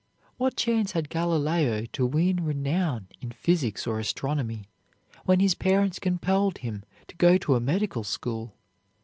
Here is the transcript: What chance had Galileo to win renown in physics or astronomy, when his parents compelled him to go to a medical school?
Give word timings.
What 0.37 0.55
chance 0.55 0.93
had 0.93 1.09
Galileo 1.09 1.85
to 1.91 2.07
win 2.07 2.43
renown 2.43 3.05
in 3.21 3.29
physics 3.29 3.85
or 3.85 3.99
astronomy, 3.99 4.67
when 5.25 5.39
his 5.39 5.53
parents 5.53 5.99
compelled 5.99 6.57
him 6.57 6.81
to 7.07 7.15
go 7.17 7.37
to 7.37 7.53
a 7.53 7.59
medical 7.59 8.03
school? 8.03 8.55